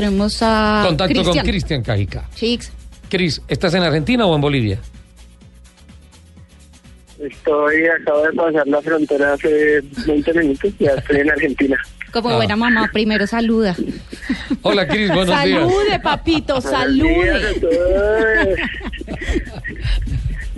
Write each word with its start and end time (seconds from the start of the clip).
Tenemos 0.00 0.38
a 0.40 0.84
Contacto 0.86 1.24
con 1.24 1.36
Cristian. 1.40 1.82
Cajica. 1.82 2.28
Chicos, 2.36 2.70
Cris, 3.08 3.42
¿estás 3.48 3.74
en 3.74 3.82
Argentina 3.82 4.24
o 4.24 4.36
en 4.36 4.40
Bolivia? 4.40 4.78
Estoy, 7.18 7.86
acabo 8.00 8.22
de 8.22 8.32
pasar 8.34 8.68
la 8.68 8.80
frontera 8.82 9.32
hace 9.32 9.80
20 10.06 10.32
minutos, 10.34 10.72
ya 10.78 10.92
estoy 10.92 11.16
en 11.16 11.30
Argentina. 11.32 11.76
como 12.12 12.28
Ah. 12.30 12.36
buena 12.36 12.54
mamá, 12.54 12.88
primero 12.92 13.26
saluda. 13.26 13.74
Hola, 14.62 14.86
Cris, 14.86 15.08
buenos 15.12 15.26
días. 15.44 15.58
Salude, 15.58 16.00
papito, 16.00 16.60
salude. 16.60 17.56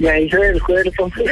Me 0.03 0.23
hice 0.23 0.37
del 0.37 0.61
cuerpo. 0.63 1.11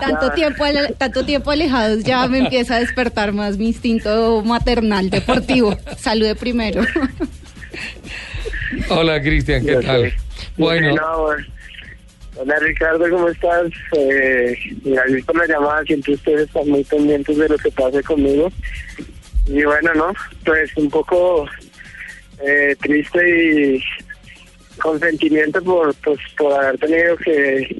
Tanto 0.00 0.30
tiempo, 0.32 0.64
ale- 0.64 0.94
tanto 0.98 1.24
tiempo 1.24 1.50
alejados 1.50 2.02
ya 2.02 2.26
me 2.28 2.38
empieza 2.38 2.76
a 2.76 2.80
despertar 2.80 3.32
más 3.32 3.58
mi 3.58 3.68
instinto 3.68 4.42
maternal 4.44 5.10
deportivo. 5.10 5.76
Salude 5.98 6.34
primero. 6.34 6.82
Hola, 8.88 9.20
Cristian, 9.20 9.64
¿qué 9.66 9.76
tal? 9.76 10.10
sé. 10.10 10.14
Bueno, 10.56 10.94
No, 10.94 11.22
bueno. 11.24 11.44
Hola 12.38 12.56
Ricardo, 12.60 13.08
¿cómo 13.10 13.28
estás? 13.28 13.64
Eh, 13.92 14.54
gracias 14.84 15.24
por 15.24 15.36
la 15.36 15.46
llamada, 15.46 15.82
siempre 15.84 16.14
ustedes 16.14 16.46
están 16.46 16.68
muy 16.68 16.84
pendientes 16.84 17.36
de 17.36 17.48
lo 17.48 17.56
que 17.56 17.70
pase 17.70 18.02
conmigo. 18.02 18.50
Y 19.46 19.62
bueno, 19.64 19.94
¿no? 19.94 20.12
Pues 20.44 20.70
un 20.76 20.90
poco 20.90 21.46
eh, 22.46 22.76
triste 22.82 23.74
y 23.74 23.82
con 24.80 24.98
sentimiento 25.00 25.62
por, 25.62 25.94
pues, 25.96 26.18
por 26.36 26.52
haber 26.52 26.78
tenido 26.78 27.16
que, 27.16 27.76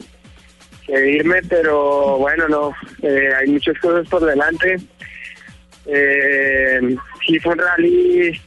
que 0.86 1.10
irme, 1.10 1.41
pero 1.48 2.19
bueno, 2.19 2.48
no, 2.48 2.74
eh, 3.02 3.30
hay 3.38 3.48
muchas 3.48 3.78
cosas 3.78 4.09
por 4.09 4.24
delante. 4.24 4.77
Eh, 5.86 6.80
sí 7.27 7.38
fue 7.41 7.52
un 7.52 7.59
rally 7.59 8.41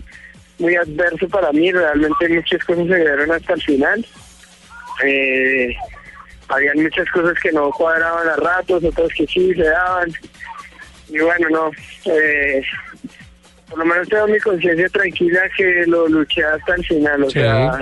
muy 0.58 0.76
adverso 0.76 1.28
para 1.30 1.52
mí, 1.54 1.72
realmente 1.72 2.28
muchas 2.30 2.64
cosas 2.66 2.88
se 2.88 2.96
dieron 2.98 3.32
hasta 3.32 3.54
el 3.54 3.62
final. 3.62 4.06
Eh, 5.06 5.76
habían 6.50 6.82
muchas 6.82 7.10
cosas 7.12 7.38
que 7.42 7.52
no 7.52 7.70
cuadraban 7.72 8.28
a 8.28 8.36
ratos, 8.36 8.84
otras 8.84 9.10
que 9.16 9.26
sí 9.28 9.54
se 9.54 9.64
daban. 9.64 10.12
Y 11.08 11.20
bueno, 11.20 11.48
no, 11.50 11.72
eh, 12.12 12.62
por 13.70 13.80
lo 13.80 13.86
menos 13.86 14.10
tengo 14.10 14.28
mi 14.28 14.40
conciencia 14.40 14.90
tranquila 14.90 15.42
que 15.56 15.86
lo 15.88 16.08
luché 16.08 16.44
hasta 16.44 16.76
el 16.76 16.86
final, 16.86 17.24
o 17.24 17.30
Sí. 17.30 17.40
sea, 17.40 17.80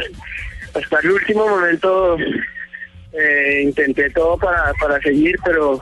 hasta 0.78 1.00
el 1.00 1.12
último 1.12 1.48
momento 1.48 2.18
eh, 3.14 3.62
intenté 3.64 4.10
todo 4.12 4.38
para, 4.38 4.74
para 4.76 5.00
seguir, 5.02 5.36
pero, 5.46 5.80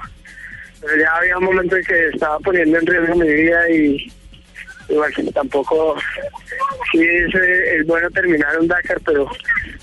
pero 0.81 1.01
ya 1.01 1.15
había 1.15 1.38
un 1.38 1.45
momento 1.45 1.75
en 1.77 1.83
que 1.83 2.07
estaba 2.09 2.39
poniendo 2.39 2.77
en 2.77 2.85
riesgo 2.85 3.16
mi 3.16 3.27
vida 3.27 3.69
y, 3.69 4.11
y 4.89 4.93
bueno, 4.93 5.31
tampoco, 5.33 5.95
sí 6.91 6.99
es, 7.01 7.35
eh, 7.35 7.77
es 7.77 7.88
bueno 7.88 8.09
terminar 8.11 8.59
un 8.59 8.67
Dakar, 8.67 8.99
pero, 9.05 9.29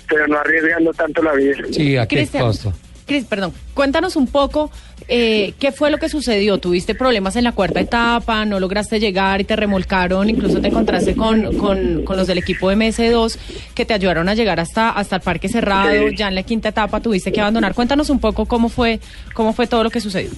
pero 0.07 0.27
no 0.27 0.37
arriesgando 0.37 0.93
tanto 0.93 1.21
la 1.21 1.33
vida. 1.33 1.57
sí, 1.71 1.97
¿a 1.97 2.07
qué 2.07 2.27
costo? 2.27 2.73
Cris, 3.13 3.25
perdón, 3.25 3.53
cuéntanos 3.75 4.15
un 4.15 4.25
poco 4.25 4.71
eh, 5.07 5.53
qué 5.59 5.71
fue 5.71 5.91
lo 5.91 5.99
que 5.99 6.09
sucedió. 6.09 6.57
¿Tuviste 6.57 6.95
problemas 6.95 7.35
en 7.35 7.43
la 7.43 7.51
cuarta 7.51 7.79
etapa? 7.79 8.43
¿No 8.43 8.59
lograste 8.59 8.99
llegar 8.99 9.39
y 9.39 9.43
te 9.43 9.55
remolcaron? 9.55 10.31
Incluso 10.31 10.59
te 10.59 10.69
encontraste 10.69 11.15
con, 11.15 11.55
con, 11.59 12.03
con 12.05 12.17
los 12.17 12.25
del 12.25 12.39
equipo 12.39 12.71
MS2 12.71 13.37
que 13.75 13.85
te 13.85 13.93
ayudaron 13.93 14.29
a 14.29 14.33
llegar 14.33 14.59
hasta, 14.59 14.89
hasta 14.89 15.17
el 15.17 15.21
parque 15.21 15.47
cerrado. 15.47 16.09
Ya 16.09 16.27
en 16.27 16.33
la 16.33 16.41
quinta 16.41 16.69
etapa 16.69 17.01
tuviste 17.01 17.31
que 17.31 17.39
abandonar. 17.39 17.75
Cuéntanos 17.75 18.09
un 18.09 18.19
poco 18.19 18.47
cómo 18.47 18.67
fue, 18.67 18.99
cómo 19.35 19.53
fue 19.53 19.67
todo 19.67 19.83
lo 19.83 19.91
que 19.91 20.01
sucedió. 20.01 20.31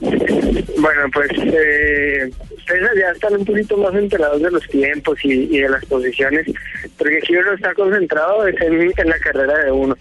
Bueno, 0.00 1.02
pues 1.12 1.30
eh, 1.36 2.30
ya 2.68 3.10
están 3.12 3.34
un 3.34 3.44
poquito 3.44 3.76
más 3.76 3.94
enterados 3.94 4.42
de 4.42 4.50
los 4.50 4.66
tiempos 4.68 5.18
y, 5.24 5.58
de 5.58 5.68
las 5.68 5.84
posiciones, 5.86 6.46
porque 6.98 7.18
aquí 7.18 7.36
uno 7.36 7.52
está 7.52 7.74
concentrado 7.74 8.46
en, 8.46 8.92
la 9.04 9.18
carrera 9.18 9.64
de 9.64 9.70
uno. 9.70 9.96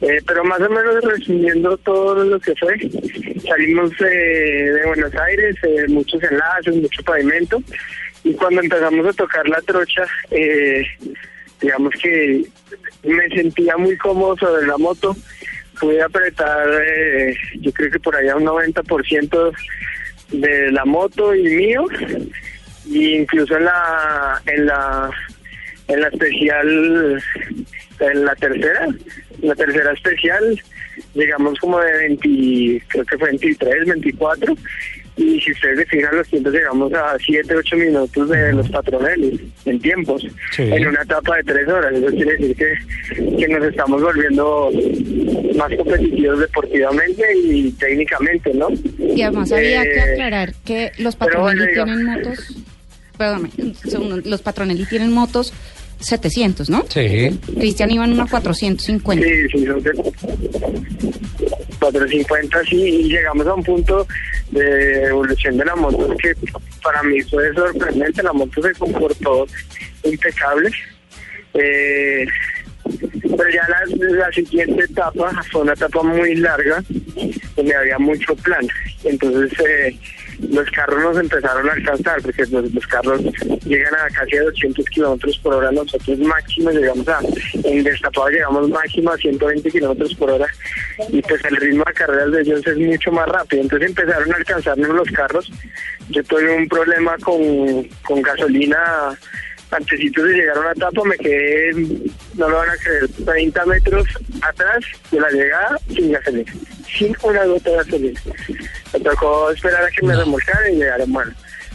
Eh, 0.00 0.20
pero 0.26 0.42
más 0.44 0.60
o 0.60 0.70
menos 0.70 1.04
resumiendo 1.04 1.76
todo 1.78 2.24
lo 2.24 2.40
que 2.40 2.54
fue, 2.56 2.76
salimos 3.46 3.92
eh, 4.00 4.72
de 4.72 4.86
Buenos 4.86 5.14
Aires, 5.14 5.56
eh, 5.62 5.86
muchos 5.88 6.22
enlaces, 6.22 6.76
mucho 6.76 7.02
pavimento, 7.02 7.62
y 8.24 8.32
cuando 8.34 8.62
empezamos 8.62 9.06
a 9.06 9.12
tocar 9.12 9.48
la 9.48 9.60
trocha, 9.62 10.06
digamos 11.60 11.92
que 12.02 12.44
me 13.04 13.28
sentía 13.28 13.76
muy 13.76 13.96
cómodo 13.96 14.36
sobre 14.38 14.66
la 14.66 14.78
moto, 14.78 15.14
pude 15.78 16.00
apretar, 16.00 16.68
yo 17.60 17.72
creo 17.72 17.90
que 17.90 17.98
por 17.98 18.14
allá 18.14 18.36
un 18.36 18.44
90% 18.44 19.52
de 20.32 20.72
la 20.72 20.84
moto 20.84 21.34
y 21.34 21.42
mío, 21.42 21.86
y 22.86 23.16
incluso 23.16 23.56
en 23.56 23.64
la, 23.64 24.42
en 24.46 24.66
la, 24.66 25.10
en 25.88 26.00
la 26.00 26.08
especial, 26.08 27.22
en 28.00 28.24
la 28.24 28.34
tercera, 28.36 28.88
la 29.42 29.54
tercera 29.54 29.92
especial, 29.92 30.60
llegamos 31.14 31.58
como 31.58 31.78
de 31.80 31.92
20, 31.92 32.82
creo 32.88 33.04
que 33.04 33.18
fue 33.18 33.28
23, 33.28 33.86
24, 33.86 34.54
y 35.16 35.40
si 35.40 35.52
ustedes 35.52 35.78
se 35.80 35.86
fijan 35.86 36.16
los 36.16 36.26
tiempos 36.28 36.52
llegamos 36.52 36.92
a 36.94 37.16
7, 37.18 37.54
8 37.54 37.76
minutos 37.76 38.28
de 38.30 38.52
los 38.54 38.68
patroneles 38.70 39.40
en 39.66 39.80
tiempos, 39.80 40.26
Sí. 40.56 40.62
en 40.62 40.86
una 40.88 41.02
etapa 41.02 41.36
de 41.36 41.42
3 41.44 41.68
horas, 41.68 41.92
eso 41.92 42.06
quiere 42.06 42.36
decir 42.38 42.56
que, 42.56 43.36
que 43.36 43.48
nos 43.48 43.64
estamos 43.64 44.02
volviendo 44.02 44.70
más 45.56 45.70
competitivos 45.76 46.40
deportivamente 46.40 47.22
y 47.44 47.70
técnicamente, 47.72 48.54
¿no? 48.54 48.68
Y 48.98 49.20
además 49.22 49.52
había 49.52 49.82
que 49.82 49.96
Eh, 49.98 50.12
aclarar 50.12 50.54
que 50.64 50.92
los 50.98 51.18
bueno, 51.18 51.50
digo- 51.66 51.84
tienen 51.84 52.04
motos, 52.06 52.56
perdóname, 53.18 53.50
un 53.58 53.74
segundo, 53.74 54.16
los 54.24 54.40
Patronelli 54.42 54.86
tienen 54.86 55.12
motos 55.12 55.52
700, 56.00 56.68
¿no? 56.70 56.84
Sí. 56.88 57.38
Cristian 57.58 57.90
iba 57.90 58.04
en 58.04 58.12
una 58.14 58.26
450. 58.26 59.24
Sí, 59.24 59.48
sí, 59.52 59.66
450, 61.82 62.64
sí, 62.64 62.76
y 62.76 63.08
llegamos 63.08 63.46
a 63.46 63.54
un 63.54 63.64
punto 63.64 64.06
de 64.50 65.04
evolución 65.04 65.56
de 65.56 65.64
la 65.64 65.74
moto 65.74 66.14
que 66.16 66.32
para 66.82 67.02
mí 67.02 67.20
fue 67.22 67.52
sorprendente, 67.54 68.22
la 68.22 68.32
moto 68.32 68.62
se 68.62 68.72
comportó 68.74 69.46
impecable. 70.04 70.70
Eh, 71.54 72.24
pero 73.42 73.54
ya 73.54 74.16
la, 74.16 74.32
siguiente 74.32 74.84
etapa 74.84 75.32
fue 75.50 75.62
una 75.62 75.72
etapa 75.72 76.02
muy 76.02 76.36
larga, 76.36 76.82
donde 77.56 77.74
había 77.74 77.98
mucho 77.98 78.36
plan. 78.36 78.64
Entonces 79.02 79.52
eh, 79.66 79.98
los 80.50 80.70
carros 80.70 81.02
nos 81.02 81.18
empezaron 81.18 81.68
a 81.68 81.72
alcanzar, 81.72 82.22
porque 82.22 82.44
los, 82.46 82.72
los 82.72 82.86
carros 82.86 83.20
llegan 83.64 83.94
a 83.94 84.08
casi 84.14 84.36
a 84.36 84.44
200 84.44 84.84
kilómetros 84.90 85.38
por 85.38 85.54
hora, 85.54 85.72
nosotros 85.72 86.18
máximo 86.20 86.70
llegamos 86.70 87.08
a, 87.08 87.18
en 87.64 87.82
destapado 87.82 88.28
llegamos 88.28 88.68
máximo 88.68 89.10
a 89.10 89.16
120 89.16 89.70
kilómetros 89.70 90.14
por 90.14 90.30
hora, 90.30 90.46
y 91.08 91.20
pues 91.22 91.44
el 91.44 91.56
ritmo 91.56 91.82
de 91.84 91.94
carreras 91.94 92.30
de 92.30 92.42
ellos 92.42 92.64
es 92.64 92.78
mucho 92.78 93.10
más 93.10 93.28
rápido. 93.28 93.62
Entonces 93.62 93.88
empezaron 93.88 94.32
a 94.32 94.36
alcanzarnos 94.36 94.88
los 94.88 95.10
carros. 95.10 95.50
Yo 96.10 96.22
tuve 96.24 96.56
un 96.56 96.68
problema 96.68 97.16
con, 97.18 97.88
con 98.04 98.22
gasolina 98.22 99.18
antecitos 99.72 100.24
de 100.24 100.34
llegar 100.34 100.56
a 100.56 100.60
una 100.60 100.72
etapa 100.72 101.02
me 101.04 101.16
quedé, 101.16 101.72
no 102.34 102.48
lo 102.48 102.56
van 102.56 102.70
a 102.70 102.76
creer, 102.76 103.08
30 103.24 103.66
metros 103.66 104.06
atrás 104.42 104.84
de 105.10 105.20
la 105.20 105.30
llegada 105.30 105.78
sin 105.88 106.12
gasolina, 106.12 106.52
sin 106.96 107.16
una 107.22 107.44
gota 107.44 107.70
de 107.70 107.76
gasolina. 107.76 108.20
Me 108.92 109.00
tocó 109.00 109.50
esperar 109.50 109.84
a 109.84 109.90
que 109.90 110.06
me 110.06 110.14
remolcaran 110.14 110.72
y 110.72 110.76
llegaron 110.76 111.12
bueno. 111.12 111.32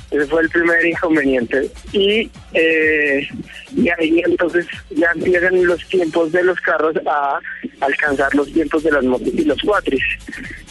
Ese 0.10 0.26
fue 0.28 0.42
el 0.42 0.50
primer 0.50 0.86
inconveniente. 0.86 1.70
Y, 1.92 2.32
eh, 2.54 3.28
y 3.76 3.90
ahí 3.90 4.22
entonces 4.26 4.66
ya 4.92 5.12
empiezan 5.14 5.66
los 5.66 5.86
tiempos 5.90 6.32
de 6.32 6.44
los 6.44 6.60
carros 6.62 6.96
a 7.06 7.40
alcanzar 7.82 8.34
los 8.34 8.52
tiempos 8.54 8.84
de 8.84 8.92
las 8.92 9.04
motos 9.04 9.28
y 9.34 9.44
los 9.44 9.60
cuatris. 9.62 10.04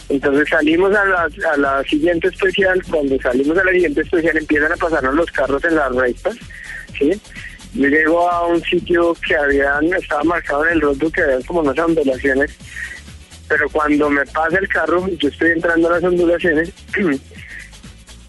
Entonces 0.09 0.47
salimos 0.49 0.95
a 0.95 1.05
la, 1.05 1.29
a 1.53 1.57
la 1.57 1.83
siguiente 1.83 2.29
especial, 2.29 2.81
cuando 2.89 3.19
salimos 3.21 3.57
a 3.57 3.63
la 3.63 3.71
siguiente 3.71 4.01
especial 4.01 4.37
empiezan 4.37 4.71
a 4.71 4.77
pasarnos 4.77 5.15
los 5.15 5.31
carros 5.31 5.63
en 5.65 5.75
las 5.75 5.93
rectas, 5.93 6.35
¿sí? 6.97 7.11
Yo 7.73 7.87
llego 7.87 8.29
a 8.29 8.47
un 8.47 8.61
sitio 8.63 9.15
que 9.25 9.35
habían, 9.35 9.93
estaba 9.93 10.23
marcado 10.23 10.65
en 10.65 10.73
el 10.73 10.81
roadbook 10.81 11.13
que 11.13 11.21
habían 11.21 11.43
como 11.43 11.59
unas 11.59 11.77
ondulaciones, 11.77 12.57
pero 13.47 13.69
cuando 13.69 14.09
me 14.09 14.25
pasa 14.25 14.57
el 14.57 14.67
carro, 14.67 15.07
yo 15.07 15.29
estoy 15.29 15.51
entrando 15.51 15.89
a 15.89 15.91
las 15.93 16.03
ondulaciones 16.03 16.71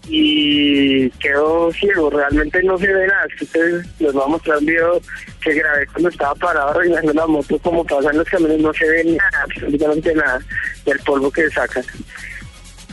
y 0.07 1.09
quedo 1.11 1.71
ciego, 1.73 2.09
realmente 2.09 2.61
no 2.63 2.77
se 2.77 2.91
ve 2.91 3.07
nada, 3.07 3.27
ustedes 3.41 3.85
les 3.99 4.13
voy 4.13 4.23
a 4.23 4.27
mostrar 4.27 4.57
un 4.57 4.65
video 4.65 5.01
que 5.41 5.53
grabé 5.53 5.85
cuando 5.87 6.09
estaba 6.09 6.35
parado 6.35 6.69
arreglando 6.69 7.13
la 7.13 7.27
moto, 7.27 7.57
como 7.59 7.85
pasan 7.85 8.17
los 8.17 8.27
camiones, 8.27 8.59
no 8.59 8.73
se 8.73 8.87
ve 8.87 9.03
nada, 9.05 9.43
absolutamente 9.43 10.13
nada 10.15 10.39
del 10.85 10.99
polvo 10.99 11.31
que 11.31 11.49
sacan. 11.49 11.83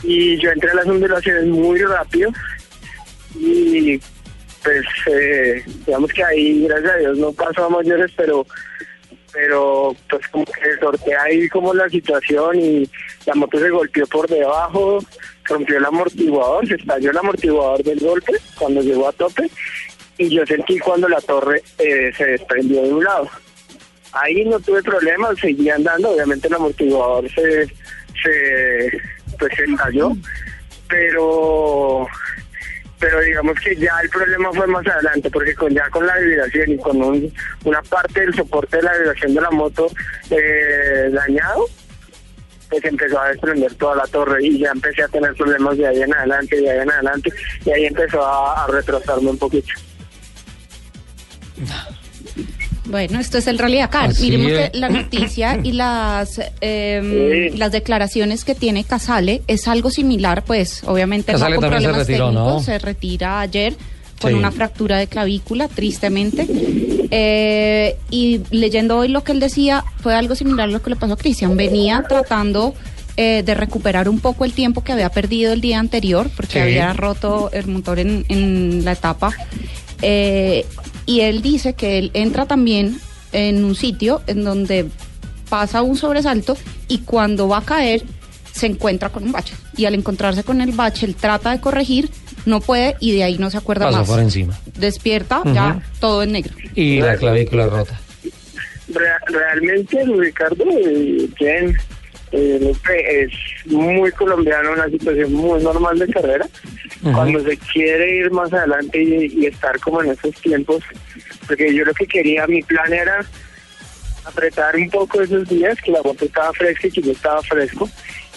Y 0.03 0.37
yo 0.37 0.51
entré 0.51 0.69
a 0.71 0.75
las 0.75 0.87
ondulaciones 0.87 1.45
muy 1.45 1.79
rápido 1.79 2.31
y 3.35 3.99
pues 4.67 4.85
eh, 5.05 5.63
digamos 5.85 6.11
que 6.11 6.21
ahí, 6.25 6.65
gracias 6.67 6.91
a 6.91 6.97
Dios, 6.97 7.17
no 7.17 7.31
pasó 7.31 7.63
a 7.63 7.69
mayores, 7.69 8.11
pero 8.17 8.45
pero 9.31 9.95
pues 10.09 10.27
como 10.27 10.43
que 10.43 10.77
sorteé 10.81 11.15
ahí 11.15 11.47
como 11.47 11.73
la 11.73 11.87
situación 11.87 12.59
y 12.59 12.89
la 13.25 13.35
moto 13.35 13.59
se 13.59 13.69
golpeó 13.69 14.05
por 14.07 14.27
debajo, 14.27 14.99
rompió 15.45 15.77
el 15.77 15.85
amortiguador, 15.85 16.67
se 16.67 16.75
estalló 16.75 17.11
el 17.11 17.17
amortiguador 17.17 17.81
del 17.81 17.99
golpe 17.99 18.33
cuando 18.59 18.81
llegó 18.81 19.07
a 19.07 19.13
tope 19.13 19.49
y 20.17 20.27
yo 20.27 20.45
sentí 20.45 20.79
cuando 20.79 21.07
la 21.07 21.21
torre 21.21 21.63
eh, 21.77 22.11
se 22.17 22.25
desprendió 22.25 22.81
de 22.81 22.93
un 22.93 23.03
lado. 23.05 23.29
Ahí 24.11 24.43
no 24.43 24.59
tuve 24.59 24.83
problemas, 24.83 25.39
seguí 25.39 25.69
andando, 25.69 26.09
obviamente 26.09 26.49
el 26.49 26.55
amortiguador 26.55 27.29
se 27.31 27.71
pues 29.39 29.53
se 29.55 29.63
estalló, 29.63 30.11
pero 30.89 32.07
pero 32.99 33.19
digamos 33.21 33.59
que 33.59 33.75
ya 33.75 33.93
el 34.01 34.09
problema 34.09 34.51
fue 34.53 34.67
más 34.67 34.85
adelante, 34.87 35.29
porque 35.29 35.53
con 35.55 35.73
ya 35.73 35.89
con 35.89 36.05
la 36.05 36.17
vibración 36.17 36.71
y 36.71 36.77
con 36.77 37.01
un, 37.01 37.33
una 37.63 37.81
parte 37.83 38.21
del 38.21 38.33
soporte 38.33 38.77
de 38.77 38.83
la 38.83 38.97
vibración 38.97 39.33
de 39.35 39.41
la 39.41 39.51
moto 39.51 39.87
eh, 40.29 41.09
dañado, 41.11 41.65
pues 42.69 42.83
empezó 42.85 43.19
a 43.19 43.29
desprender 43.29 43.73
toda 43.75 43.95
la 43.95 44.07
torre 44.07 44.43
y 44.43 44.59
ya 44.59 44.71
empecé 44.71 45.03
a 45.03 45.07
tener 45.07 45.33
problemas 45.35 45.77
de 45.77 45.87
ahí 45.87 46.01
en 46.01 46.13
adelante, 46.13 46.59
de 46.59 46.69
ahí 46.69 46.79
en 46.79 46.91
adelante, 46.91 47.31
y 47.65 47.71
ahí 47.71 47.85
empezó 47.85 48.25
a, 48.25 48.63
a 48.63 48.67
retrasarme 48.67 49.29
un 49.29 49.37
poquito. 49.37 49.69
Bueno, 52.89 53.19
esto 53.19 53.37
es 53.37 53.47
el 53.47 53.57
Rally 53.59 53.77
Dakar. 53.79 54.09
Así 54.11 54.29
Miremos 54.31 54.51
es. 54.51 54.69
la 54.79 54.89
noticia 54.89 55.59
y 55.63 55.71
las 55.73 56.39
eh, 56.61 57.49
Sí. 57.51 57.57
las 57.57 57.71
declaraciones 57.71 58.43
que 58.45 58.55
tiene 58.55 58.83
Casale 58.83 59.41
es 59.47 59.67
algo 59.67 59.89
similar, 59.89 60.43
pues 60.45 60.83
obviamente 60.85 61.31
Casale 61.33 61.55
no 61.55 61.61
con 61.61 61.69
también 61.69 61.81
se 61.81 61.87
problemas 62.05 62.33
¿no? 62.33 62.43
técnicos, 62.45 62.65
se 62.65 62.79
retira 62.79 63.39
ayer 63.41 63.75
con 64.21 64.31
Sí. 64.31 64.37
una 64.37 64.51
fractura 64.51 64.97
de 64.97 65.07
clavícula, 65.07 65.67
tristemente. 65.67 66.47
Eh, 67.11 67.95
y 68.09 68.41
leyendo 68.51 68.97
hoy 68.97 69.07
lo 69.09 69.23
que 69.23 69.31
él 69.31 69.39
decía, 69.39 69.83
fue 70.01 70.15
algo 70.15 70.35
similar 70.35 70.67
a 70.69 70.71
lo 70.71 70.81
que 70.81 70.89
le 70.89 70.95
pasó 70.95 71.13
a 71.13 71.17
Cristian. 71.17 71.55
Venía 71.55 72.03
tratando 72.07 72.73
eh, 73.19 73.41
de 73.43 73.53
recuperar 73.55 74.09
un 74.09 74.19
poco 74.19 74.45
el 74.45 74.53
tiempo 74.53 74.83
que 74.83 74.91
había 74.91 75.09
perdido 75.09 75.51
el 75.53 75.59
día 75.61 75.79
anterior, 75.79 76.29
porque 76.35 76.53
Sí. 76.53 76.59
había 76.59 76.93
roto 76.93 77.49
el 77.51 77.65
motor 77.67 77.97
en, 77.99 78.25
en 78.29 78.85
la 78.85 78.91
etapa. 78.91 79.31
Eh, 80.03 80.65
y 81.07 81.21
él 81.21 81.41
dice 81.41 81.73
que 81.73 81.97
él 81.97 82.11
entra 82.13 82.45
también 82.45 82.99
en 83.31 83.65
un 83.65 83.73
sitio 83.75 84.21
en 84.27 84.43
donde 84.43 84.85
pasa 85.49 85.81
un 85.81 85.97
sobresalto 85.97 86.55
y 86.87 86.99
cuando 86.99 87.47
va 87.47 87.57
a 87.59 87.65
caer 87.65 88.03
se 88.51 88.67
encuentra 88.67 89.09
con 89.09 89.23
un 89.23 89.31
bache. 89.31 89.53
Y 89.75 89.85
al 89.85 89.93
encontrarse 89.95 90.43
con 90.43 90.61
el 90.61 90.71
bache, 90.71 91.05
él 91.05 91.15
trata 91.15 91.51
de 91.51 91.59
corregir, 91.61 92.09
no 92.45 92.59
puede 92.61 92.95
y 92.99 93.11
de 93.13 93.23
ahí 93.23 93.37
no 93.37 93.49
se 93.49 93.57
acuerda 93.57 93.85
Pasó 93.85 93.99
más. 93.99 94.07
por 94.07 94.19
encima. 94.19 94.57
Despierta, 94.77 95.41
ya 95.53 95.81
todo 95.99 96.23
en 96.23 96.31
negro. 96.33 96.53
Y 96.75 96.99
la 96.99 97.15
clavícula 97.17 97.67
rota. 97.67 97.99
Rea- 98.89 99.19
realmente 99.27 100.03
Ricardo 100.05 100.63
eh, 100.71 101.29
bien 101.39 101.77
eh, 102.31 102.73
es 102.89 103.71
muy 103.71 104.11
colombiano 104.11 104.73
una 104.73 104.89
situación 104.89 105.33
muy 105.33 105.61
normal 105.63 105.97
de 105.99 106.07
carrera 106.07 106.47
cuando 107.13 107.39
se 107.41 107.57
quiere 107.57 108.17
ir 108.17 108.31
más 108.31 108.51
adelante 108.51 109.01
y, 109.01 109.25
y 109.41 109.45
estar 109.45 109.79
como 109.79 110.01
en 110.03 110.11
esos 110.11 110.35
tiempos 110.41 110.83
porque 111.47 111.73
yo 111.73 111.85
lo 111.85 111.93
que 111.93 112.05
quería 112.05 112.45
mi 112.47 112.61
plan 112.63 112.91
era 112.91 113.25
apretar 114.25 114.75
un 114.75 114.89
poco 114.89 115.21
esos 115.21 115.47
días 115.47 115.77
que 115.81 115.91
la 115.91 116.03
moto 116.03 116.25
estaba 116.25 116.51
fresca 116.53 116.87
y 116.87 116.91
que 116.91 117.01
yo 117.01 117.11
estaba 117.11 117.41
fresco 117.43 117.89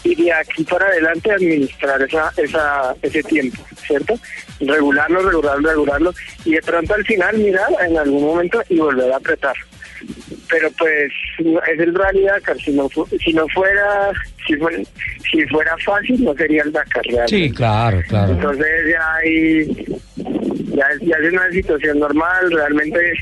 y 0.02 0.14
de 0.14 0.32
aquí 0.32 0.64
para 0.64 0.86
adelante 0.86 1.30
administrar 1.30 2.00
esa, 2.02 2.32
esa, 2.36 2.94
ese 3.02 3.22
tiempo, 3.22 3.62
¿cierto? 3.86 4.18
Regularlo, 4.60 5.22
regularlo, 5.22 5.68
regularlo 5.68 6.14
y 6.44 6.52
de 6.52 6.62
pronto 6.62 6.94
al 6.94 7.04
final 7.04 7.36
mirar 7.38 7.68
en 7.86 7.98
algún 7.98 8.22
momento 8.22 8.62
y 8.68 8.78
volver 8.78 9.12
a 9.12 9.16
apretar. 9.16 9.54
Pero 10.50 10.68
pues 10.78 11.12
es 11.38 11.78
el 11.78 11.94
Rally 11.94 12.24
Dakar, 12.24 12.56
si 12.58 12.72
no, 12.72 12.88
si 13.22 13.32
no 13.32 13.46
fuera, 13.48 14.10
si 14.46 14.56
fuera, 14.56 14.78
si 15.30 15.46
fuera 15.46 15.76
fácil 15.78 16.24
no 16.24 16.34
sería 16.34 16.62
el 16.62 16.72
Dakar 16.72 17.04
realmente. 17.04 17.36
Sí, 17.36 17.50
claro, 17.52 18.02
claro. 18.08 18.32
Entonces 18.32 18.66
ya 18.90 19.14
hay, 19.14 19.86
ya, 20.74 20.88
ya 21.02 21.16
es 21.16 21.32
una 21.32 21.50
situación 21.50 22.00
normal, 22.00 22.50
realmente 22.50 23.12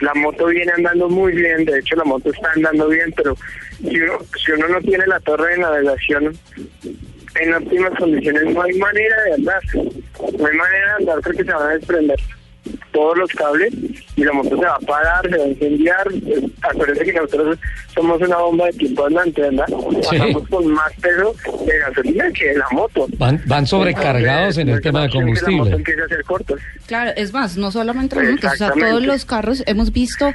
la 0.00 0.14
moto 0.14 0.46
viene 0.46 0.72
andando 0.76 1.08
muy 1.08 1.32
bien, 1.32 1.64
de 1.64 1.78
hecho 1.78 1.96
la 1.96 2.04
moto 2.04 2.30
está 2.30 2.52
andando 2.52 2.88
bien, 2.88 3.12
pero 3.16 3.36
si 3.78 4.00
uno, 4.00 4.18
si 4.42 4.52
uno 4.52 4.68
no 4.68 4.80
tiene 4.80 5.06
la 5.06 5.20
torre 5.20 5.52
de 5.52 5.58
navegación 5.58 6.38
en 7.40 7.54
óptimas 7.54 7.92
condiciones 7.98 8.44
no 8.54 8.62
hay 8.62 8.72
manera 8.74 9.16
de 9.24 9.34
andar, 9.34 9.62
no 9.74 10.46
hay 10.46 10.56
manera 10.56 10.86
de 10.86 10.94
andar 11.00 11.20
porque 11.22 11.44
se 11.44 11.52
van 11.52 11.68
a 11.68 11.74
desprender 11.74 12.18
todos 12.92 13.16
los 13.16 13.30
cables 13.32 13.72
y 14.16 14.24
la 14.24 14.32
moto 14.32 14.50
se 14.50 14.64
va 14.64 14.74
a 14.74 14.78
parar, 14.80 15.30
se 15.30 15.38
va 15.38 15.44
a 15.44 15.48
incendiar. 15.48 16.08
Acuérdense 16.62 17.04
que 17.04 17.12
nosotros 17.12 17.58
somos 17.94 18.20
una 18.20 18.36
bomba 18.36 18.66
de 18.66 18.72
tiempo 18.72 19.06
andante, 19.06 19.40
¿verdad? 19.42 19.66
Pasamos 20.04 20.48
con 20.48 20.66
más 20.68 20.92
peso 20.94 21.34
de 21.64 21.78
gasolina 21.78 22.30
que 22.32 22.48
de 22.48 22.58
la 22.58 22.66
moto. 22.72 23.06
Van, 23.18 23.40
van 23.46 23.66
sobrecargados 23.66 24.58
en 24.58 24.68
el 24.68 24.80
tema 24.80 25.02
de 25.02 25.10
combustible. 25.10 25.82
Claro, 26.86 27.12
es 27.16 27.32
más, 27.32 27.56
no 27.56 27.70
solamente 27.70 28.16
los 28.16 28.30
motos, 28.32 28.52
o 28.52 28.56
sea, 28.56 28.72
todos 28.72 29.02
los 29.02 29.24
carros, 29.24 29.62
hemos 29.66 29.92
visto 29.92 30.32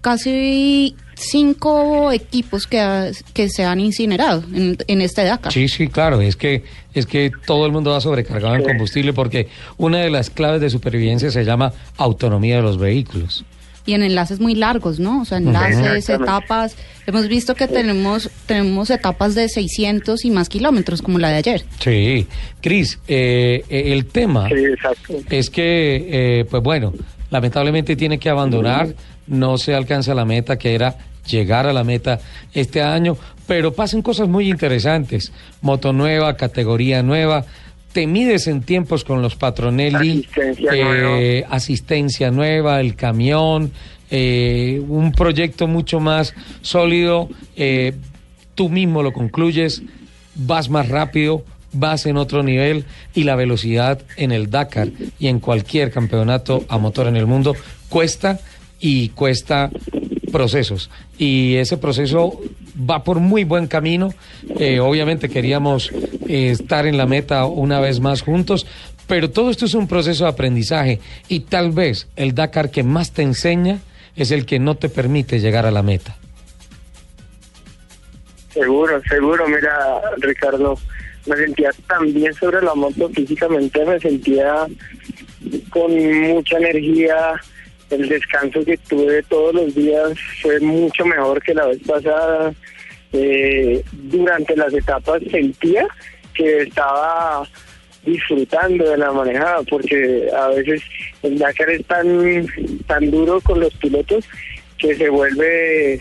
casi 0.00 0.94
cinco 1.16 2.12
equipos 2.12 2.66
que, 2.66 2.80
ha- 2.80 3.10
que 3.32 3.48
se 3.48 3.64
han 3.64 3.80
incinerado 3.80 4.42
en, 4.54 4.76
en 4.86 5.00
este 5.00 5.24
Dakar. 5.24 5.52
Sí, 5.52 5.68
sí, 5.68 5.88
claro, 5.88 6.20
es 6.20 6.36
que 6.36 6.64
es 6.94 7.06
que 7.06 7.32
todo 7.46 7.66
el 7.66 7.72
mundo 7.72 7.90
va 7.90 8.00
sobrecargado 8.00 8.54
en 8.54 8.62
Sí. 8.62 8.68
combustible 8.68 9.12
porque 9.12 9.48
una 9.78 9.98
de 9.98 10.10
las 10.10 10.30
claves 10.30 10.60
de 10.60 10.70
supervivencia 10.70 11.30
se 11.30 11.44
llama 11.44 11.72
autonomía 11.96 12.56
de 12.56 12.62
los 12.62 12.78
vehículos. 12.78 13.44
Y 13.86 13.92
en 13.92 14.02
enlaces 14.02 14.40
muy 14.40 14.54
largos, 14.54 14.98
¿no? 14.98 15.20
O 15.20 15.24
sea, 15.26 15.36
enlaces, 15.38 16.08
etapas. 16.08 16.74
Hemos 17.06 17.28
visto 17.28 17.54
que 17.54 17.68
tenemos 17.68 18.30
tenemos 18.46 18.88
etapas 18.88 19.34
de 19.34 19.46
600 19.50 20.24
y 20.24 20.30
más 20.30 20.48
kilómetros, 20.48 21.02
como 21.02 21.18
la 21.18 21.28
de 21.28 21.34
ayer. 21.36 21.64
Sí, 21.80 22.26
Cris, 22.62 22.98
eh, 23.08 23.62
el 23.68 24.06
tema 24.06 24.48
Sí, 24.48 24.54
es 25.28 25.50
que, 25.50 26.06
eh, 26.40 26.44
pues 26.48 26.62
bueno, 26.62 26.94
lamentablemente 27.30 27.94
tiene 27.94 28.18
que 28.18 28.30
abandonar, 28.30 28.94
no 29.26 29.58
se 29.58 29.74
alcanza 29.74 30.14
la 30.14 30.24
meta 30.24 30.58
que 30.58 30.74
era 30.74 30.96
llegar 31.26 31.66
a 31.66 31.72
la 31.72 31.84
meta 31.84 32.20
este 32.52 32.82
año, 32.82 33.16
pero 33.46 33.72
pasan 33.72 34.02
cosas 34.02 34.28
muy 34.28 34.50
interesantes, 34.50 35.32
moto 35.62 35.92
nueva, 35.92 36.36
categoría 36.36 37.02
nueva, 37.02 37.44
te 37.92 38.06
mides 38.06 38.48
en 38.48 38.62
tiempos 38.62 39.04
con 39.04 39.22
los 39.22 39.36
Patronelli, 39.36 40.26
Asistencia 40.34 40.70
eh, 40.74 41.44
asistencia 41.48 42.30
nueva, 42.30 42.80
el 42.80 42.96
camión, 42.96 43.70
eh, 44.10 44.82
un 44.88 45.12
proyecto 45.12 45.68
mucho 45.68 46.00
más 46.00 46.34
sólido, 46.60 47.28
eh, 47.56 47.94
tú 48.54 48.68
mismo 48.68 49.02
lo 49.02 49.12
concluyes, 49.12 49.82
vas 50.34 50.68
más 50.68 50.88
rápido, 50.88 51.44
vas 51.72 52.06
en 52.06 52.16
otro 52.16 52.42
nivel 52.42 52.84
y 53.14 53.24
la 53.24 53.36
velocidad 53.36 54.00
en 54.16 54.32
el 54.32 54.50
Dakar 54.50 54.88
y 55.18 55.28
en 55.28 55.40
cualquier 55.40 55.90
campeonato 55.90 56.64
a 56.68 56.78
motor 56.78 57.06
en 57.06 57.16
el 57.16 57.26
mundo 57.26 57.54
cuesta 57.88 58.40
y 58.86 59.08
cuesta 59.08 59.70
procesos 60.30 60.90
y 61.16 61.54
ese 61.56 61.78
proceso 61.78 62.38
va 62.78 63.02
por 63.02 63.18
muy 63.18 63.44
buen 63.44 63.66
camino 63.66 64.10
Eh, 64.58 64.78
obviamente 64.78 65.30
queríamos 65.30 65.90
eh, 66.28 66.50
estar 66.50 66.86
en 66.86 66.98
la 66.98 67.06
meta 67.06 67.46
una 67.46 67.80
vez 67.80 68.00
más 68.00 68.20
juntos 68.20 68.66
pero 69.06 69.30
todo 69.30 69.48
esto 69.50 69.64
es 69.64 69.72
un 69.74 69.88
proceso 69.88 70.24
de 70.24 70.30
aprendizaje 70.30 71.00
y 71.28 71.40
tal 71.40 71.70
vez 71.70 72.08
el 72.16 72.34
Dakar 72.34 72.70
que 72.70 72.82
más 72.82 73.12
te 73.12 73.22
enseña 73.22 73.78
es 74.16 74.30
el 74.32 74.44
que 74.44 74.58
no 74.58 74.74
te 74.74 74.90
permite 74.90 75.40
llegar 75.40 75.64
a 75.64 75.70
la 75.70 75.82
meta 75.82 76.16
Seguro, 78.52 79.02
seguro. 79.08 79.48
Mira, 79.48 80.00
Ricardo, 80.18 80.78
me 81.26 81.36
sentía 81.36 81.70
tan 81.88 82.14
bien 82.14 82.32
sobre 82.34 82.62
la 82.62 82.72
moto 82.76 83.08
físicamente, 83.08 83.84
me 83.84 83.98
sentía 83.98 84.66
con 85.70 85.90
mucha 86.28 86.58
energía. 86.58 87.16
El 87.94 88.08
descanso 88.08 88.64
que 88.64 88.76
tuve 88.76 89.22
todos 89.24 89.54
los 89.54 89.74
días 89.74 90.12
fue 90.42 90.58
mucho 90.60 91.04
mejor 91.04 91.42
que 91.42 91.54
la 91.54 91.66
vez 91.66 91.78
pasada. 91.86 92.52
Eh, 93.12 93.82
durante 93.92 94.56
las 94.56 94.74
etapas 94.74 95.22
sentía 95.30 95.86
que 96.34 96.62
estaba 96.62 97.46
disfrutando 98.04 98.90
de 98.90 98.98
la 98.98 99.12
manejada 99.12 99.62
porque 99.62 100.28
a 100.36 100.48
veces 100.48 100.82
el 101.22 101.38
Dakar 101.38 101.70
es 101.70 101.86
tan 101.86 102.44
tan 102.88 103.10
duro 103.12 103.40
con 103.40 103.60
los 103.60 103.72
pilotos 103.74 104.24
que 104.78 104.96
se 104.96 105.08
vuelve 105.08 105.94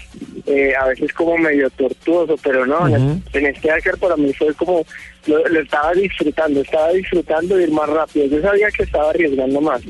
eh, 0.48 0.74
a 0.78 0.88
veces 0.88 1.14
como 1.14 1.38
medio 1.38 1.70
tortuoso, 1.70 2.36
pero 2.44 2.66
no, 2.66 2.88
en- 2.88 2.96
Ujú. 3.12 3.22
en 3.34 3.46
este 3.46 3.68
Dakar 3.70 3.98
para 4.00 4.18
mí 4.18 4.34
fue 4.34 4.52
como, 4.56 4.84
lo, 5.28 5.48
lo 5.48 5.60
estaba 5.62 5.94
disfrutando, 5.94 6.62
estaba 6.62 6.92
disfrutando 6.94 7.56
de 7.56 7.64
ir 7.66 7.72
más 7.72 7.88
rápido, 7.88 8.26
yo 8.26 8.42
sabía 8.42 8.70
que 8.72 8.84
estaba 8.84 9.12
arriesgando 9.12 9.62
más, 9.62 9.82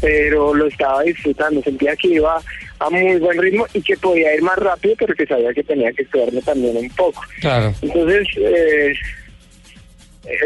pero 0.00 0.54
lo 0.54 0.66
estaba 0.66 1.02
disfrutando, 1.02 1.62
sentía 1.62 1.96
que 1.96 2.08
iba 2.08 2.40
a 2.78 2.90
muy 2.90 3.16
buen 3.18 3.40
ritmo 3.40 3.66
y 3.72 3.80
que 3.80 3.96
podía 3.96 4.34
ir 4.34 4.42
más 4.42 4.56
rápido, 4.56 4.94
pero 4.98 5.14
que 5.14 5.26
sabía 5.26 5.52
que 5.54 5.64
tenía 5.64 5.92
que 5.92 6.06
cuidarme 6.06 6.42
también 6.42 6.76
un 6.76 6.90
poco. 6.90 7.22
claro 7.40 7.72
Entonces, 7.80 8.28
eh, 8.36 8.94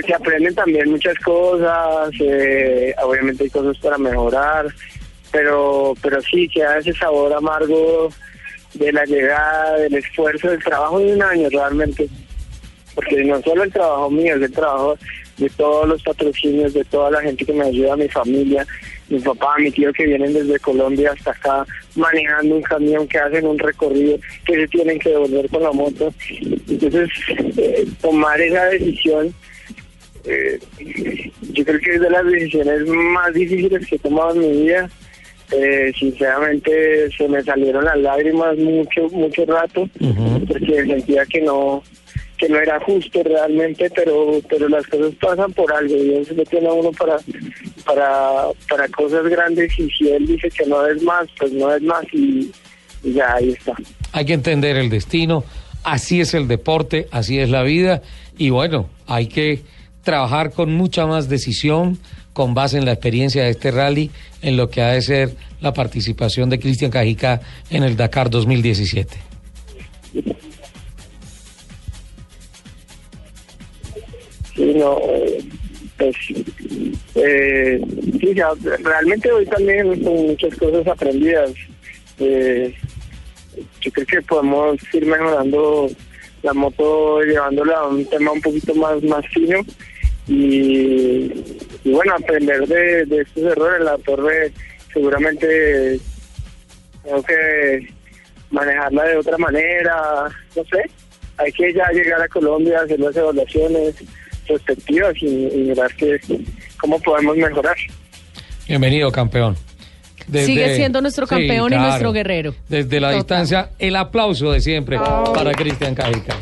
se 0.07 0.15
aprenden 0.15 0.55
también 0.55 0.91
muchas 0.91 1.19
cosas, 1.19 2.11
eh, 2.21 2.95
obviamente 3.03 3.45
hay 3.45 3.51
cosas 3.51 3.77
para 3.79 3.99
mejorar, 3.99 4.67
pero 5.33 5.95
pero 6.03 6.21
sí 6.23 6.49
queda 6.49 6.79
ese 6.79 6.93
sabor 6.93 7.33
amargo 7.33 8.11
de 8.75 8.93
la 8.93 9.05
llegada, 9.05 9.79
del 9.79 9.95
esfuerzo, 9.95 10.51
del 10.51 10.63
trabajo 10.63 10.99
de 11.01 11.15
un 11.15 11.23
año 11.23 11.49
realmente. 11.51 12.09
Porque 12.95 13.25
no 13.25 13.41
solo 13.43 13.65
el 13.65 13.73
trabajo 13.73 14.11
mío, 14.11 14.37
es 14.37 14.43
el 14.43 14.53
trabajo 14.53 14.99
de 15.41 15.49
todos 15.51 15.89
los 15.89 16.03
patrocinios, 16.03 16.75
de 16.75 16.85
toda 16.85 17.11
la 17.11 17.23
gente 17.23 17.45
que 17.45 17.53
me 17.53 17.65
ayuda, 17.65 17.97
mi 17.97 18.09
familia, 18.09 18.67
mi 19.09 19.19
papá, 19.19 19.57
mi 19.59 19.71
tío 19.71 19.93
que 19.93 20.07
vienen 20.07 20.35
desde 20.35 20.59
Colombia 20.61 21.13
hasta 21.13 21.31
acá 21.31 21.67
manejando 21.97 22.57
un 22.57 22.63
camión 22.63 23.09
que 23.09 23.19
hacen 23.19 23.47
un 23.47 23.59
recorrido 23.59 24.19
que 24.45 24.55
se 24.55 24.69
tienen 24.69 24.99
que 24.99 25.09
devolver 25.09 25.49
con 25.49 25.63
la 25.63 25.73
moto. 25.73 26.13
Entonces, 26.69 27.09
eh, 27.57 27.87
tomar 28.03 28.39
esa 28.41 28.67
decisión, 28.67 29.35
eh, 30.25 30.61
yo 31.53 31.65
creo 31.65 31.81
que 31.81 31.95
es 31.95 32.01
de 32.01 32.11
las 32.11 32.27
decisiones 32.27 32.87
más 32.87 33.33
difíciles 33.33 33.87
que 33.87 33.97
he 33.97 33.99
tomado 33.99 34.35
en 34.35 34.41
mi 34.41 34.63
vida. 34.63 34.91
Eh, 35.53 35.93
sinceramente 35.99 37.11
se 37.11 37.27
me 37.27 37.43
salieron 37.43 37.85
las 37.85 37.99
lágrimas 37.99 38.57
mucho 38.57 39.09
mucho 39.09 39.45
rato 39.47 39.89
porque 40.47 40.85
sentía 40.87 41.27
que 41.27 41.41
no 41.41 41.83
que 42.41 42.49
no 42.49 42.59
era 42.59 42.81
justo 42.81 43.23
realmente, 43.23 43.91
pero 43.95 44.41
pero 44.49 44.69
las 44.69 44.87
cosas 44.87 45.15
pasan 45.21 45.53
por 45.53 45.71
algo 45.73 45.95
Dios 45.95 46.31
le 46.31 46.45
tiene 46.47 46.69
a 46.69 46.73
uno 46.73 46.91
para 46.93 47.19
para 47.85 48.47
para 48.69 48.89
cosas 48.89 49.25
grandes 49.29 49.79
y 49.79 49.91
si 49.91 50.09
él 50.09 50.27
dice 50.27 50.49
que 50.51 50.65
no 50.67 50.87
es 50.87 51.03
más, 51.03 51.29
pues 51.39 51.53
no 51.53 51.73
es 51.75 51.83
más 51.83 52.03
y, 52.13 52.51
y 53.05 53.13
ya 53.13 53.35
ahí 53.35 53.51
está. 53.51 53.75
Hay 54.13 54.25
que 54.25 54.33
entender 54.33 54.77
el 54.77 54.89
destino, 54.89 55.45
así 55.85 56.23
es 56.23 56.33
el 56.33 56.49
deporte, 56.49 57.09
así 57.11 57.39
es 57.39 57.51
la 57.51 57.63
vida 57.63 58.01
y 58.39 58.49
bueno, 58.49 58.89
hay 59.07 59.27
que 59.27 59.61
trabajar 60.03 60.51
con 60.51 60.73
mucha 60.73 61.07
más 61.07 61.29
decisión 61.29 61.99
con 62.33 62.55
base 62.55 62.79
en 62.79 62.87
la 62.87 62.93
experiencia 62.93 63.45
de 63.45 63.51
este 63.51 63.71
rally 63.71 64.11
en 64.41 64.57
lo 64.57 64.71
que 64.71 64.81
ha 64.81 64.93
de 64.93 65.03
ser 65.03 65.37
la 65.61 65.75
participación 65.75 66.49
de 66.49 66.59
Cristian 66.59 66.91
Cajica 66.91 67.43
en 67.69 67.83
el 67.83 67.99
Dakar 67.99 68.31
2017. 68.31 69.19
No, 74.75 74.99
pues, 75.97 76.17
eh, 77.15 77.81
sí, 78.21 78.35
ya, 78.35 78.51
realmente 78.83 79.31
hoy 79.31 79.45
también 79.47 80.03
son 80.03 80.29
muchas 80.29 80.55
cosas 80.57 80.87
aprendidas. 80.87 81.53
Eh, 82.19 82.75
yo 83.81 83.93
creo 83.93 84.07
que 84.07 84.23
podemos 84.23 84.77
ir 84.95 85.07
mejorando 85.07 85.89
la 86.43 86.55
moto, 86.55 87.23
llevándola 87.23 87.79
a 87.79 87.89
un 87.89 88.05
tema 88.07 88.33
un 88.33 88.41
poquito 88.41 88.75
más, 88.75 89.03
más 89.03 89.27
fino 89.29 89.61
y, 90.27 91.33
y 91.85 91.93
bueno, 91.93 92.15
aprender 92.15 92.67
de, 92.67 93.05
de 93.05 93.21
estos 93.23 93.43
errores. 93.43 93.85
La 93.85 93.99
torre 93.99 94.53
seguramente 94.93 96.01
tengo 97.05 97.23
que 97.23 97.89
manejarla 98.51 99.05
de 99.05 99.17
otra 99.17 99.39
manera, 99.39 100.29
no 100.57 100.65
sé. 100.65 100.91
Hay 101.37 101.53
que 101.53 101.73
ya 101.73 101.91
llegar 101.91 102.23
a 102.23 102.29
Colombia, 102.29 102.81
hacer 102.81 103.01
las 103.01 103.17
evaluaciones 103.17 103.95
respectivas 104.51 105.15
y, 105.21 105.27
y 105.27 105.57
mirar 105.69 105.95
que, 105.97 106.19
cómo 106.79 106.99
podemos 107.01 107.37
mejorar. 107.37 107.77
Bienvenido, 108.69 109.11
campeón. 109.11 109.57
Desde- 110.27 110.47
Sigue 110.47 110.77
siendo 110.77 111.01
nuestro 111.01 111.27
Sí, 111.27 111.31
campeón 111.31 111.73
y 111.73 111.77
nuestro 111.77 112.13
guerrero. 112.13 112.55
Desde 112.69 113.01
la 113.01 113.09
Total. 113.09 113.19
distancia, 113.21 113.71
el 113.79 113.97
aplauso 113.97 114.53
de 114.53 114.61
siempre 114.61 114.99
para 115.35 115.53
Cristian 115.53 115.95
Cajica. 115.95 116.37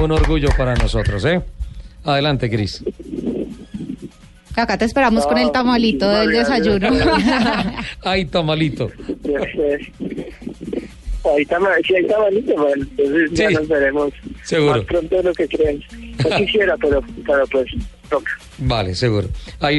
Un 0.00 0.10
orgullo 0.12 0.48
para 0.56 0.74
nosotros, 0.74 1.24
¿eh? 1.26 1.40
Adelante, 2.04 2.48
Cris. 2.50 2.82
Acá 4.56 4.76
te 4.78 4.84
esperamos 4.86 5.26
con 5.26 5.38
el 5.38 5.52
tamalito 5.52 6.06
No, 6.06 6.18
del 6.20 6.30
desayuno. 6.30 6.88
Ay, 8.02 8.24
tamalito. 8.24 8.90
Ahí 11.22 11.42
está, 11.42 11.58
sí, 11.86 11.94
ahí 11.94 12.02
está 12.02 12.18
malito, 12.18 12.54
bueno, 12.56 12.82
entonces 12.96 13.30
ya 13.32 13.50
nos 13.50 13.68
veremos 13.68 14.12
seguro. 14.42 14.76
más 14.76 14.84
pronto 14.86 15.16
de 15.16 15.22
lo 15.22 15.32
que 15.34 15.46
creen. 15.48 15.82
No 16.28 16.36
quisiera, 16.36 16.76
pero, 16.76 17.02
pero 17.26 17.46
pues 17.46 17.70
toca. 18.08 18.30
Vale, 18.58 18.94
seguro. 18.94 19.28
Ahí 19.60 19.78